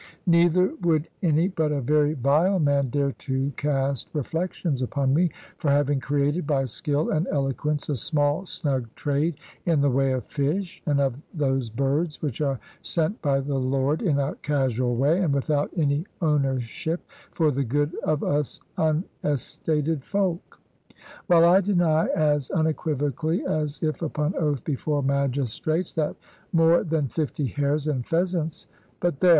[0.25, 5.69] Neither would any but a very vile man dare to cast reflections upon me, for
[5.69, 10.81] having created by skill and eloquence a small snug trade in the way of fish,
[10.87, 15.35] and of those birds which are sent by the Lord in a casual way, and
[15.35, 20.59] without any ownership, for the good of us unestated folk.
[21.27, 26.15] While I deny as unequivocally as if upon oath before magistrates, that
[26.51, 28.65] more than fifty hares and pheasants
[28.99, 29.29] but there!